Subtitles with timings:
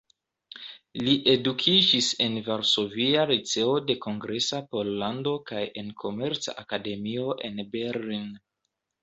[1.01, 8.27] Li edukiĝis en Varsovia Liceo de Kongresa Pollando kaj en Komerca Akademio en Berlin.